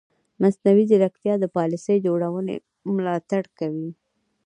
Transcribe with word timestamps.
مصنوعي 0.41 0.83
ځیرکتیا 0.89 1.33
د 1.39 1.45
پالیسي 1.57 1.95
جوړونې 2.05 2.55
ملاتړ 2.95 3.43
کوي. 3.59 3.89